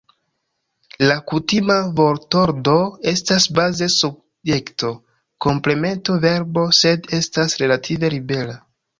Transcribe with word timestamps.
La 1.09 1.15
kutima 1.31 1.73
vortordo 1.97 2.77
estas 3.11 3.45
baze 3.59 3.89
subjekto-komplemento-verbo, 3.95 6.63
sed 6.79 7.11
estas 7.19 7.59
relative 7.65 8.11
libera. 8.15 8.57